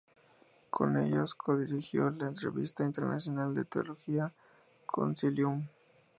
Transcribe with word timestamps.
Con 0.71 0.97
ellos 0.97 1.35
codirigió 1.35 2.09
la 2.09 2.31
revista 2.31 2.83
internacional 2.83 3.53
de 3.53 3.65
teología 3.65 4.33
Concilium. 4.87 5.67